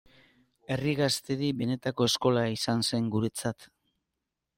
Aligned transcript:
Herri 0.75 0.93
Gaztedi 0.99 1.49
benetako 1.59 2.07
eskola 2.13 2.43
izan 2.53 2.81
zen 2.89 3.13
guretzat. 3.17 3.69